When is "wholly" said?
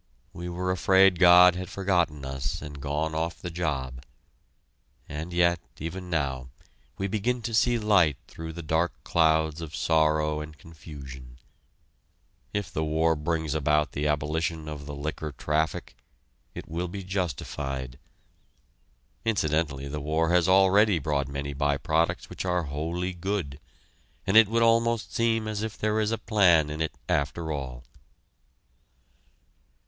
22.63-23.13